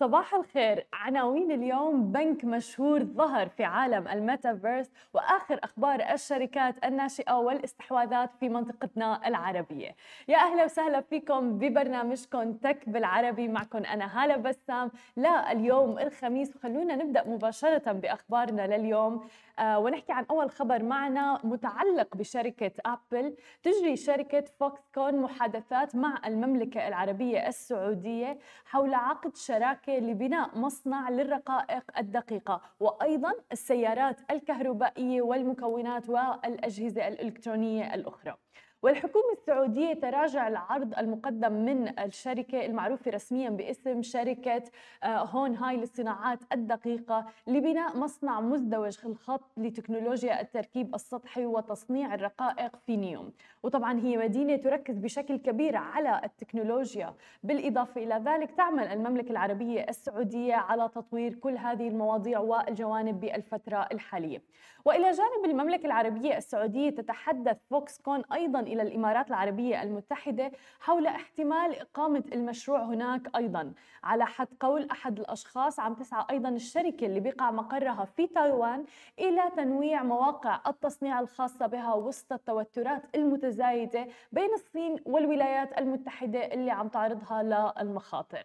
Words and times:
صباح 0.00 0.34
الخير 0.34 0.86
عناوين 0.92 1.52
اليوم 1.52 2.12
بنك 2.12 2.44
مشهور 2.44 3.04
ظهر 3.04 3.48
في 3.48 3.64
عالم 3.64 4.08
الميتافيرس 4.08 4.90
وآخر 5.14 5.60
أخبار 5.64 6.12
الشركات 6.12 6.84
الناشئة 6.84 7.32
والاستحواذات 7.32 8.30
في 8.40 8.48
منطقتنا 8.48 9.28
العربية. 9.28 9.96
يا 10.28 10.36
أهلا 10.36 10.64
وسهلا 10.64 11.00
فيكم 11.00 11.58
ببرنامجكم 11.58 12.52
Tech 12.52 12.88
بالعربي 12.88 13.48
معكم 13.48 13.78
أنا 13.78 14.24
هالة 14.24 14.36
بسام. 14.36 14.90
لا 15.16 15.52
اليوم 15.52 15.98
الخميس 15.98 16.56
وخلونا 16.56 16.96
نبدأ 16.96 17.28
مباشرة 17.28 17.92
بأخبارنا 17.92 18.76
لليوم. 18.76 19.28
آه 19.58 19.78
ونحكي 19.78 20.12
عن 20.12 20.26
أول 20.30 20.50
خبر 20.50 20.82
معنا 20.82 21.40
متعلق 21.44 22.16
بشركة 22.16 22.72
أبل. 22.86 23.36
تجري 23.62 23.96
شركة 23.96 24.44
فوكسكون 24.60 25.16
محادثات 25.16 25.96
مع 25.96 26.18
المملكة 26.26 26.88
العربية 26.88 27.48
السعودية 27.48 28.38
حول 28.64 28.94
عقد 28.94 29.36
شراكة 29.36 29.87
لبناء 29.90 30.58
مصنع 30.58 31.10
للرقائق 31.10 31.98
الدقيقة 31.98 32.60
وأيضا 32.80 33.32
السيارات 33.52 34.20
الكهربائية 34.30 35.22
والمكونات 35.22 36.08
والأجهزة 36.08 37.08
الإلكترونية 37.08 37.94
الأخرى. 37.94 38.36
والحكومة 38.82 39.32
السعودية 39.32 39.94
تراجع 39.94 40.48
العرض 40.48 40.98
المقدم 40.98 41.52
من 41.52 41.98
الشركة 41.98 42.66
المعروفة 42.66 43.10
رسميا 43.10 43.50
باسم 43.50 44.02
شركة 44.02 44.62
آه، 45.04 45.24
هون 45.24 45.54
هاي 45.54 45.76
للصناعات 45.76 46.38
الدقيقة 46.52 47.26
لبناء 47.46 47.96
مصنع 47.96 48.40
مزدوج 48.40 48.98
الخط 49.04 49.50
لتكنولوجيا 49.56 50.40
التركيب 50.40 50.94
السطحي 50.94 51.46
وتصنيع 51.46 52.14
الرقائق 52.14 52.76
في 52.86 52.96
نيوم. 52.96 53.32
وطبعا 53.62 54.00
هي 54.00 54.16
مدينة 54.16 54.56
تركز 54.56 54.98
بشكل 54.98 55.36
كبير 55.36 55.76
على 55.76 56.20
التكنولوجيا. 56.24 57.14
بالإضافة 57.42 58.02
إلى 58.02 58.22
ذلك 58.26 58.50
تعمل 58.50 58.84
المملكة 58.84 59.30
العربية 59.30 59.86
السعودية 59.88 60.54
على 60.54 60.88
تطوير 60.88 61.34
كل 61.34 61.56
هذه 61.56 61.88
المواضيع 61.88 62.38
والجوانب 62.38 63.20
بالفترة 63.20 63.88
الحالية. 63.92 64.42
وإلى 64.84 65.10
جانب 65.10 65.44
المملكة 65.44 65.86
العربية 65.86 66.36
السعودية 66.36 66.90
تتحدث 66.90 67.56
فوكس 67.70 67.98
كون 67.98 68.22
أيضا 68.32 68.67
إلى 68.72 68.82
الإمارات 68.82 69.28
العربية 69.28 69.82
المتحدة 69.82 70.52
حول 70.80 71.06
احتمال 71.06 71.80
إقامة 71.80 72.24
المشروع 72.32 72.82
هناك 72.82 73.36
أيضا. 73.36 73.72
على 74.04 74.26
حد 74.26 74.48
قول 74.60 74.88
أحد 74.90 75.18
الأشخاص 75.18 75.80
عم 75.80 75.94
تسعى 75.94 76.24
أيضا 76.30 76.48
الشركة 76.48 77.06
اللي 77.06 77.20
بيقع 77.20 77.50
مقرها 77.50 78.04
في 78.04 78.26
تايوان 78.26 78.84
إلى 79.18 79.42
تنويع 79.56 80.02
مواقع 80.02 80.60
التصنيع 80.66 81.20
الخاصة 81.20 81.66
بها 81.66 81.94
وسط 81.94 82.32
التوترات 82.32 83.02
المتزايدة 83.14 84.06
بين 84.32 84.54
الصين 84.54 84.96
والولايات 85.06 85.78
المتحدة 85.78 86.40
اللي 86.40 86.70
عم 86.70 86.88
تعرضها 86.88 87.42
للمخاطر. 87.42 88.44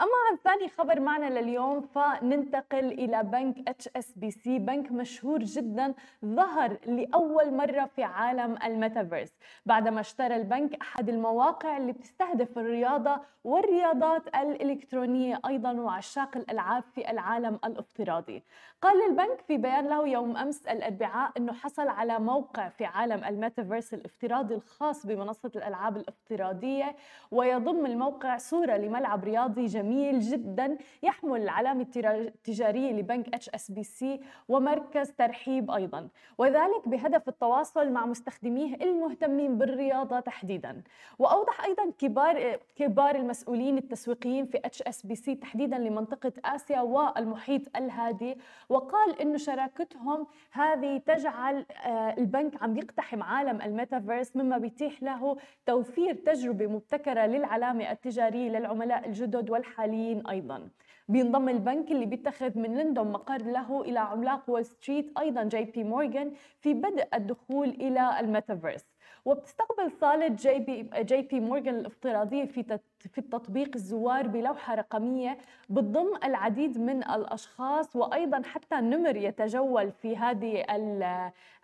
أما 0.00 0.16
عن 0.30 0.36
ثاني 0.44 0.68
خبر 0.68 1.00
معنا 1.00 1.40
لليوم 1.40 1.80
فننتقل 1.80 2.84
إلى 2.92 3.22
بنك 3.22 3.68
HSBC 3.68 4.58
بنك 4.58 4.92
مشهور 4.92 5.38
جدا 5.38 5.94
ظهر 6.24 6.78
لأول 6.86 7.54
مرة 7.54 7.84
في 7.84 8.02
عالم 8.02 8.58
الميتافيرس. 8.64 9.32
بعدما 9.66 10.00
اشترى 10.00 10.36
البنك 10.36 10.74
أحد 10.82 11.08
المواقع 11.08 11.76
اللي 11.76 11.92
بتستهدف 11.92 12.58
الرياضة 12.58 13.20
والرياضات 13.44 14.28
الإلكترونية 14.28 15.40
أيضا 15.46 15.72
وعشاق 15.72 16.36
الألعاب 16.36 16.82
في 16.94 17.10
العالم 17.10 17.58
الافتراضي. 17.64 18.42
قال 18.82 19.10
البنك 19.10 19.40
في 19.40 19.56
بيان 19.56 19.86
له 19.86 20.08
يوم 20.08 20.36
أمس 20.36 20.66
الأربعاء 20.66 21.32
أنه 21.36 21.52
حصل 21.52 21.88
على 21.88 22.18
موقع 22.18 22.68
في 22.68 22.84
عالم 22.84 23.24
الميتافيرس 23.24 23.94
الافتراضي 23.94 24.54
الخاص 24.54 25.06
بمنصة 25.06 25.50
الألعاب 25.56 25.96
الافتراضية 25.96 26.96
ويضم 27.30 27.86
الموقع 27.86 28.36
صورة 28.36 28.76
لملعب 28.76 29.24
رياضي 29.24 29.66
جميل 29.66 30.20
جدا 30.20 30.78
يحمل 31.02 31.42
العلامة 31.42 31.86
التجارية 31.96 32.92
لبنك 32.92 33.34
HSBC 33.34 34.20
ومركز 34.48 35.10
ترحيب 35.12 35.70
أيضا. 35.70 36.08
وذلك 36.38 36.88
بهدف 36.88 37.28
التواصل 37.28 37.92
مع 37.92 38.06
مستخدميه 38.06 38.74
المهتمين 38.74 39.45
بالرياضة 39.48 40.20
تحديدا. 40.20 40.82
وأوضح 41.18 41.64
أيضا 41.64 41.92
كبار 41.98 42.56
كبار 42.76 43.14
المسؤولين 43.16 43.78
التسويقيين 43.78 44.46
في 44.46 44.58
HSBC 44.64 45.34
تحديدا 45.34 45.78
لمنطقة 45.78 46.32
آسيا 46.44 46.80
والمحيط 46.80 47.76
الهادي 47.76 48.38
وقال 48.68 49.20
إنه 49.20 49.36
شراكتهم 49.36 50.26
هذه 50.52 50.98
تجعل 50.98 51.66
آه، 51.86 52.14
البنك 52.18 52.62
عم 52.62 52.76
يقتحم 52.76 53.22
عالم 53.22 53.62
الميتافيرس 53.62 54.36
مما 54.36 54.58
بيتيح 54.58 55.02
له 55.02 55.36
توفير 55.66 56.14
تجربة 56.14 56.66
مبتكرة 56.66 57.26
للعلامة 57.26 57.90
التجارية 57.90 58.48
للعملاء 58.48 59.06
الجدد 59.06 59.50
والحاليين 59.50 60.26
أيضا. 60.26 60.68
بينضم 61.08 61.48
البنك 61.48 61.90
اللي 61.90 62.06
بيتخذ 62.06 62.58
من 62.58 62.76
لندن 62.78 63.06
مقر 63.06 63.42
له 63.42 63.82
إلى 63.82 63.98
عملاق 63.98 64.50
وول 64.50 64.64
ستريت 64.64 65.18
أيضا 65.18 65.42
جي 65.44 65.64
بي 65.64 65.84
مورغان 65.84 66.32
في 66.60 66.74
بدء 66.74 67.08
الدخول 67.14 67.68
إلى 67.68 68.20
الميتافيرس. 68.20 68.84
وبتستقبل 69.26 69.92
صالة 70.00 70.28
جي 70.28 70.58
بي, 70.58 70.90
جي 71.02 71.22
بي 71.22 71.40
مورغان 71.40 71.74
الافتراضية 71.74 72.44
في 72.44 72.78
في 72.98 73.18
التطبيق 73.18 73.70
الزوار 73.74 74.26
بلوحة 74.26 74.74
رقمية 74.74 75.38
بتضم 75.70 76.16
العديد 76.24 76.78
من 76.78 76.98
الأشخاص 77.04 77.96
وأيضا 77.96 78.42
حتى 78.42 78.74
نمر 78.74 79.16
يتجول 79.16 79.92
في 79.92 80.16
هذه 80.16 80.64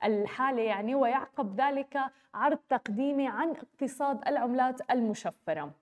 الحالة 0.05 0.63
يعني 0.63 0.95
ويعقب 0.95 1.61
ذلك 1.61 1.99
عرض 2.35 2.59
تقديمي 2.69 3.29
عن 3.29 3.51
اقتصاد 3.51 4.29
العملات 4.29 4.91
المشفرة. 4.91 5.73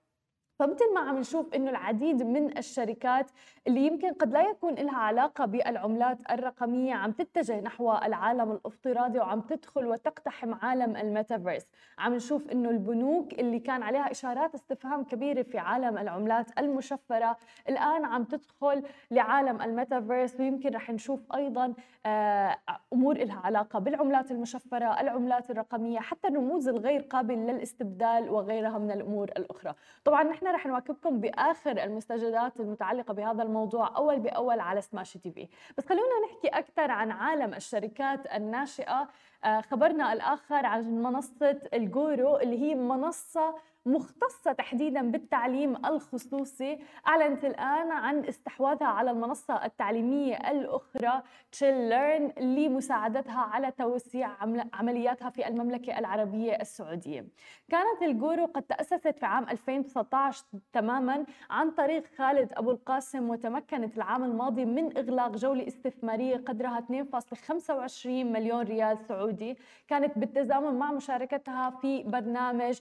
فمثل 0.61 0.93
ما 0.93 0.99
عم 0.99 1.17
نشوف 1.17 1.53
إنه 1.53 1.69
العديد 1.69 2.23
من 2.23 2.57
الشركات 2.57 3.31
اللي 3.67 3.87
يمكن 3.87 4.13
قد 4.13 4.33
لا 4.33 4.41
يكون 4.41 4.73
لها 4.73 4.97
علاقة 4.97 5.45
بالعملات 5.45 6.17
الرقمية 6.31 6.93
عم 6.93 7.11
تتجه 7.11 7.61
نحو 7.61 7.93
العالم 7.93 8.51
الافتراضي 8.51 9.19
وعم 9.19 9.41
تدخل 9.41 9.85
وتقتحم 9.85 10.53
عالم 10.53 10.95
الميتافيرس. 10.95 11.67
عم 11.99 12.13
نشوف 12.13 12.49
إنه 12.49 12.69
البنوك 12.69 13.33
اللي 13.33 13.59
كان 13.59 13.83
عليها 13.83 14.11
إشارات 14.11 14.55
استفهام 14.55 15.03
كبيرة 15.03 15.41
في 15.41 15.57
عالم 15.57 15.97
العملات 15.97 16.59
المشفرة 16.59 17.37
الآن 17.69 18.05
عم 18.05 18.23
تدخل 18.23 18.83
لعالم 19.11 19.61
الميتافيرس 19.61 20.39
ويمكن 20.39 20.69
رح 20.69 20.89
نشوف 20.89 21.19
أيضا 21.35 21.73
آه، 22.05 22.57
أمور 22.93 23.17
لها 23.17 23.41
علاقة 23.43 23.79
بالعملات 23.79 24.31
المشفرة 24.31 25.01
العملات 25.01 25.49
الرقمية 25.49 25.99
حتى 25.99 26.27
الرموز 26.27 26.67
الغير 26.67 27.01
قابل 27.01 27.35
للاستبدال 27.35 28.29
وغيرها 28.29 28.77
من 28.77 28.91
الأمور 28.91 29.29
الأخرى. 29.37 29.73
طبعا 30.03 30.23
نحن 30.23 30.50
رح 30.51 30.65
نواكبكم 30.65 31.19
بآخر 31.19 31.83
المستجدات 31.83 32.59
المتعلقة 32.59 33.13
بهذا 33.13 33.43
الموضوع 33.43 33.97
أول 33.97 34.19
بأول 34.19 34.59
على 34.59 34.81
سماش 34.81 35.13
تي 35.13 35.31
في. 35.31 35.47
بس 35.77 35.85
خلونا 35.85 36.25
نحكي 36.25 36.47
أكثر 36.47 36.91
عن 36.91 37.11
عالم 37.11 37.53
الشركات 37.53 38.25
الناشئة. 38.33 39.09
آه، 39.43 39.61
خبرنا 39.61 40.13
الآخر 40.13 40.65
عن 40.65 41.01
منصة 41.01 41.61
الجورو 41.73 42.37
اللي 42.37 42.61
هي 42.61 42.75
منصة 42.75 43.55
مختصة 43.85 44.51
تحديدا 44.51 45.11
بالتعليم 45.11 45.85
الخصوصي. 45.85 46.79
أعلنت 47.07 47.45
الآن 47.45 47.91
عن 47.91 48.25
استحواذها 48.25 48.87
على 48.87 49.11
المنصة 49.11 49.65
التعليمية 49.65 50.35
الأخرى 50.35 51.21
تشيل 51.51 51.89
ليرن 51.89 52.31
لمساعدتها 52.39 53.39
على 53.39 53.71
توسيع 53.71 54.29
عملياتها 54.73 55.29
في 55.29 55.47
المملكة 55.47 55.99
العربية 55.99 56.53
السعودية. 56.53 57.25
كانت 57.69 58.01
الجورو 58.01 58.45
قد 58.45 58.63
تأسست 58.63 59.07
في 59.07 59.25
عام 59.25 59.43
2019 59.49 60.45
تماما 60.73 61.25
عن 61.49 61.71
طريق 61.71 62.03
خالد 62.17 62.53
أبو 62.53 62.71
القاسم 62.71 63.29
وتمكنت 63.29 63.97
العام 63.97 64.23
الماضي 64.23 64.65
من 64.65 64.97
إغلاق 64.97 65.31
جولة 65.31 65.67
استثمارية 65.67 66.37
قدرها 66.37 66.79
2.25 66.79 68.07
مليون 68.07 68.61
ريال 68.61 68.97
سعودي. 69.07 69.57
كانت 69.87 70.17
بالتزامن 70.17 70.79
مع 70.79 70.91
مشاركتها 70.91 71.69
في 71.69 72.03
برنامج 72.03 72.79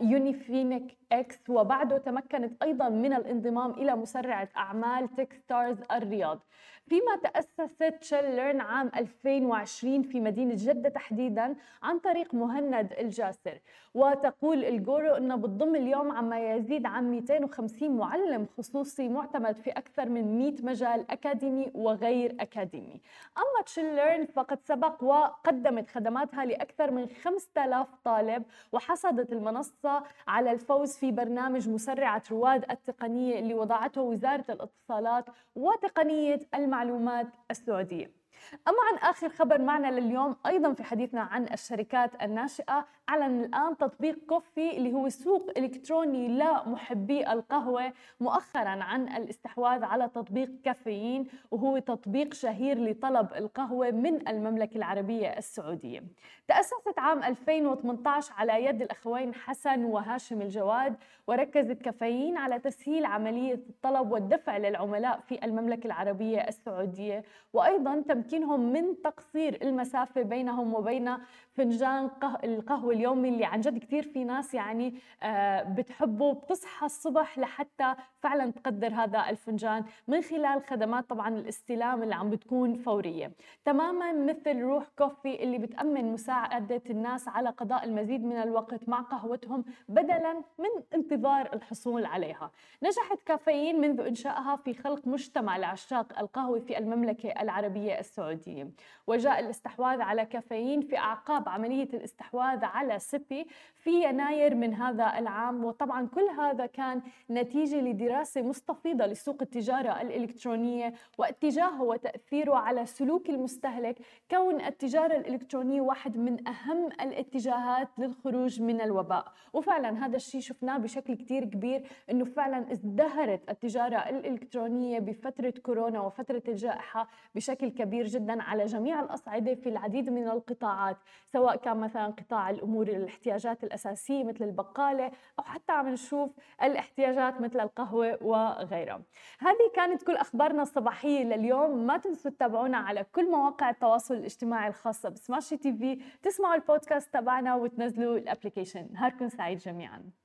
يوني 0.00 0.23
يوني 0.32 1.03
إكس 1.14 1.50
وبعده 1.50 1.98
تمكنت 1.98 2.62
أيضا 2.62 2.88
من 2.88 3.12
الانضمام 3.12 3.70
إلى 3.70 3.96
مسرعة 3.96 4.48
أعمال 4.56 5.14
Techstars 5.16 5.78
الرياض. 5.92 6.38
فيما 6.86 7.16
تأسست 7.22 8.02
شيل 8.02 8.60
عام 8.60 8.90
2020 8.96 10.02
في 10.02 10.20
مدينة 10.20 10.54
جدة 10.58 10.88
تحديدا 10.88 11.54
عن 11.82 11.98
طريق 11.98 12.34
مهند 12.34 12.92
الجاسر. 12.98 13.58
وتقول 13.94 14.64
الجورو 14.64 15.14
انها 15.14 15.36
بتضم 15.36 15.76
اليوم 15.76 16.12
عما 16.12 16.54
يزيد 16.54 16.86
عن 16.86 17.10
250 17.10 17.96
معلم 17.96 18.46
خصوصي 18.58 19.08
معتمد 19.08 19.56
في 19.56 19.70
أكثر 19.70 20.08
من 20.08 20.38
100 20.38 20.54
مجال 20.62 21.10
أكاديمي 21.10 21.70
وغير 21.74 22.36
أكاديمي. 22.40 23.00
أما 23.38 23.64
تشيل 23.66 24.26
فقد 24.26 24.58
سبق 24.64 25.04
وقدمت 25.04 25.90
خدماتها 25.90 26.44
لأكثر 26.44 26.90
من 26.90 27.08
5000 27.24 27.88
طالب 28.04 28.42
وحصدت 28.72 29.32
المنصة 29.32 30.02
على 30.28 30.52
الفوز 30.52 30.96
في 30.96 31.03
برنامج 31.12 31.68
مسرعة 31.68 32.22
رواد 32.30 32.70
التقنية 32.70 33.38
اللي 33.38 33.54
وضعته 33.54 34.00
وزارة 34.02 34.44
الاتصالات 34.50 35.24
وتقنية 35.54 36.40
المعلومات 36.54 37.26
السعودية. 37.50 38.23
أما 38.68 38.76
عن 38.92 39.10
آخر 39.10 39.28
خبر 39.28 39.60
معنا 39.60 40.00
لليوم 40.00 40.36
أيضا 40.46 40.72
في 40.72 40.84
حديثنا 40.84 41.20
عن 41.20 41.44
الشركات 41.52 42.22
الناشئة 42.22 42.86
أعلن 43.08 43.44
الآن 43.44 43.76
تطبيق 43.76 44.18
كوفي 44.28 44.76
اللي 44.76 44.92
هو 44.92 45.08
سوق 45.08 45.50
إلكتروني 45.56 46.28
لمحبي 46.28 47.32
القهوة 47.32 47.92
مؤخرا 48.20 48.82
عن 48.82 49.08
الاستحواذ 49.08 49.84
على 49.84 50.08
تطبيق 50.08 50.50
كافيين 50.64 51.26
وهو 51.50 51.78
تطبيق 51.78 52.34
شهير 52.34 52.78
لطلب 52.78 53.28
القهوة 53.36 53.90
من 53.90 54.28
المملكة 54.28 54.76
العربية 54.76 55.28
السعودية. 55.28 56.02
تأسست 56.48 56.98
عام 56.98 57.22
2018 57.22 58.32
على 58.36 58.64
يد 58.64 58.82
الأخوين 58.82 59.34
حسن 59.34 59.84
وهاشم 59.84 60.42
الجواد 60.42 60.96
وركزت 61.26 61.82
كافيين 61.82 62.36
على 62.36 62.58
تسهيل 62.58 63.04
عملية 63.04 63.54
الطلب 63.54 64.12
والدفع 64.12 64.56
للعملاء 64.56 65.20
في 65.20 65.44
المملكة 65.44 65.86
العربية 65.86 66.38
السعودية. 66.38 67.24
وأيضا 67.52 68.02
تمكينهم 68.24 68.72
من 68.72 69.02
تقصير 69.02 69.58
المسافة 69.62 70.22
بينهم 70.22 70.74
وبين 70.74 71.16
فنجان 71.52 72.10
القهوة 72.44 72.92
اليومي 72.92 73.28
اللي 73.28 73.44
عن 73.44 73.60
جد 73.60 73.78
كثير 73.78 74.02
في 74.02 74.24
ناس 74.24 74.54
يعني 74.54 74.94
آه، 75.22 75.62
بتحبه 75.62 76.32
بتصحى 76.32 76.86
الصبح 76.86 77.38
لحتى 77.38 77.94
فعلا 78.20 78.50
تقدر 78.50 78.94
هذا 78.94 79.30
الفنجان 79.30 79.84
من 80.08 80.22
خلال 80.22 80.62
خدمات 80.66 81.10
طبعا 81.10 81.28
الاستلام 81.28 82.02
اللي 82.02 82.14
عم 82.14 82.30
بتكون 82.30 82.74
فورية. 82.74 83.32
تماما 83.64 84.12
مثل 84.12 84.60
روح 84.60 84.84
كوفي 84.98 85.42
اللي 85.42 85.58
بتأمن 85.58 86.12
مساعدة 86.12 86.82
الناس 86.90 87.28
على 87.28 87.48
قضاء 87.48 87.84
المزيد 87.84 88.24
من 88.24 88.36
الوقت 88.36 88.88
مع 88.88 89.00
قهوتهم 89.00 89.64
بدلا 89.88 90.32
من 90.58 90.82
انتظار 90.94 91.52
الحصول 91.52 92.04
عليها. 92.04 92.50
نجحت 92.82 93.22
كافيين 93.26 93.80
منذ 93.80 94.00
إنشائها 94.00 94.56
في 94.56 94.74
خلق 94.74 95.06
مجتمع 95.06 95.56
لعشاق 95.56 96.18
القهوة 96.18 96.58
في 96.58 96.78
المملكة 96.78 97.28
العربية 97.28 98.00
السعودية. 98.18 98.70
وجاء 99.06 99.40
الاستحواذ 99.40 100.00
على 100.00 100.26
كافيين 100.26 100.80
في 100.80 100.98
أعقاب 100.98 101.48
عملية 101.48 101.88
الاستحواذ 101.94 102.64
على 102.64 102.98
سيبي 102.98 103.46
في 103.74 104.04
يناير 104.04 104.54
من 104.54 104.74
هذا 104.74 105.18
العام. 105.18 105.64
وطبعا 105.64 106.06
كل 106.06 106.28
هذا 106.38 106.66
كان 106.66 107.02
نتيجة 107.30 107.80
لدراسة 107.80 108.42
مستفيضة 108.42 109.06
لسوق 109.06 109.36
التجارة 109.42 110.00
الإلكترونية 110.00 110.94
واتجاهه 111.18 111.82
وتأثيره 111.82 112.54
على 112.54 112.86
سلوك 112.86 113.28
المستهلك. 113.30 113.98
كون 114.30 114.60
التجارة 114.60 115.16
الإلكترونية 115.16 115.80
واحد 115.80 116.16
من 116.16 116.48
أهم 116.48 116.86
الاتجاهات 116.86 117.88
للخروج 117.98 118.62
من 118.62 118.80
الوباء. 118.80 119.32
وفعلا 119.52 120.06
هذا 120.06 120.16
الشيء 120.16 120.40
شفناه 120.40 120.78
بشكل 120.78 121.14
كتير 121.14 121.44
كبير 121.44 121.82
أنه 122.10 122.24
فعلا 122.24 122.72
ازدهرت 122.72 123.50
التجارة 123.50 123.96
الإلكترونية 123.96 124.98
بفترة 124.98 125.54
كورونا 125.62 126.00
وفترة 126.00 126.42
الجائحة 126.48 127.08
بشكل 127.34 127.68
كبير 127.68 128.03
جدا 128.06 128.42
على 128.42 128.64
جميع 128.64 129.00
الأصعدة 129.00 129.54
في 129.54 129.68
العديد 129.68 130.10
من 130.10 130.28
القطاعات 130.28 130.96
سواء 131.26 131.56
كان 131.56 131.76
مثلا 131.76 132.06
قطاع 132.06 132.50
الأمور 132.50 132.88
الاحتياجات 132.88 133.64
الأساسية 133.64 134.24
مثل 134.24 134.44
البقالة 134.44 135.12
أو 135.38 135.44
حتى 135.44 135.72
عم 135.72 135.88
نشوف 135.88 136.30
الاحتياجات 136.62 137.40
مثل 137.40 137.60
القهوة 137.60 138.18
وغيرها. 138.22 139.02
هذه 139.38 139.70
كانت 139.74 140.02
كل 140.02 140.16
أخبارنا 140.16 140.62
الصباحية 140.62 141.24
لليوم. 141.24 141.86
ما 141.86 141.98
تنسوا 141.98 142.30
تتابعونا 142.30 142.76
على 142.76 143.04
كل 143.12 143.30
مواقع 143.30 143.70
التواصل 143.70 144.14
الاجتماعي 144.14 144.68
الخاصة 144.68 145.08
ب 145.08 145.56
Smashi 145.56 145.72
TV. 145.72 146.02
تسمعوا 146.22 146.54
البودكاست 146.54 147.14
تبعنا 147.14 147.54
وتنزلوا 147.54 148.18
ال 148.18 148.23
application. 148.23 148.88
نهاركم 148.92 149.28
سعيد 149.28 149.58
جميعاً. 149.58 150.23